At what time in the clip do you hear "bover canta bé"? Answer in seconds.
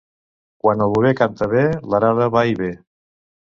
0.95-1.67